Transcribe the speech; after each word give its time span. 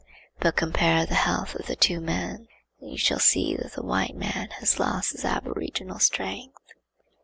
But 0.39 0.55
compare 0.55 1.05
the 1.05 1.13
health 1.13 1.53
of 1.53 1.67
the 1.67 1.75
two 1.75 1.99
men 1.99 2.47
and 2.79 2.89
you 2.91 2.97
shall 2.97 3.19
see 3.19 3.55
that 3.55 3.73
the 3.73 3.83
white 3.83 4.15
man 4.15 4.49
has 4.57 4.79
lost 4.79 5.11
his 5.11 5.23
aboriginal 5.23 5.99
strength. 5.99 6.73